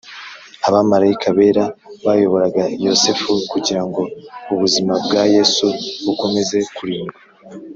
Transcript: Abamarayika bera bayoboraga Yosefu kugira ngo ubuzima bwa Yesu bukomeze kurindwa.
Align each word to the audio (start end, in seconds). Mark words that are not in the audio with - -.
Abamarayika 0.67 1.27
bera 1.37 1.63
bayoboraga 2.05 2.63
Yosefu 2.85 3.31
kugira 3.51 3.81
ngo 3.87 4.01
ubuzima 4.53 4.93
bwa 5.05 5.21
Yesu 5.35 5.65
bukomeze 6.05 6.57
kurindwa. 6.75 7.19